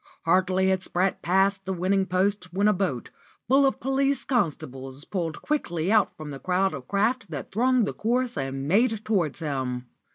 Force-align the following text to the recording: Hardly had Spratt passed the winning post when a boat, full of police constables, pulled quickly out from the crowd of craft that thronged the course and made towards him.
Hardly 0.25 0.69
had 0.69 0.81
Spratt 0.81 1.21
passed 1.21 1.67
the 1.67 1.73
winning 1.73 2.07
post 2.07 2.51
when 2.51 2.67
a 2.67 2.73
boat, 2.73 3.11
full 3.47 3.67
of 3.67 3.79
police 3.79 4.25
constables, 4.25 5.05
pulled 5.05 5.43
quickly 5.43 5.91
out 5.91 6.17
from 6.17 6.31
the 6.31 6.39
crowd 6.39 6.73
of 6.73 6.87
craft 6.87 7.29
that 7.29 7.51
thronged 7.51 7.85
the 7.85 7.93
course 7.93 8.35
and 8.35 8.67
made 8.67 9.05
towards 9.05 9.37
him. 9.41 9.85